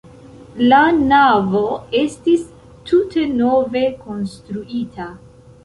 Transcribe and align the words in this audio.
La 0.69 0.79
navo 1.11 1.61
estis 2.01 2.47
tute 2.91 3.29
nove 3.37 3.87
konstruita. 4.03 5.11